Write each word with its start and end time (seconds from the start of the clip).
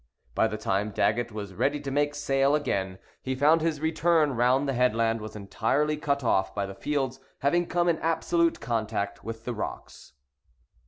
By 0.33 0.47
the 0.47 0.57
time 0.57 0.89
Daggett 0.89 1.31
was 1.31 1.53
ready 1.53 1.79
to 1.81 1.91
make 1.91 2.15
sail 2.15 2.55
again, 2.55 2.97
he 3.21 3.35
found 3.35 3.61
his 3.61 3.79
return 3.81 4.31
round 4.35 4.67
the 4.67 4.73
headland 4.73 5.21
was 5.21 5.35
entirely 5.35 5.95
cut 5.95 6.23
off, 6.23 6.55
by 6.55 6.65
the 6.65 6.73
field's 6.73 7.19
having 7.41 7.67
come 7.67 7.87
in 7.87 7.99
absolute 7.99 8.59
contact 8.59 9.23
with 9.23 9.45
the 9.45 9.53
rocks. 9.53 10.13